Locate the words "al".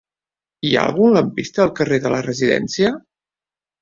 1.65-1.71